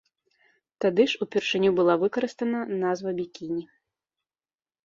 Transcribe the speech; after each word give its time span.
Тады 0.85 1.05
ж 1.11 1.19
упершыню 1.25 1.69
была 1.79 1.97
выкарыстана 2.05 2.59
назва 2.85 3.15
бікіні. 3.19 3.63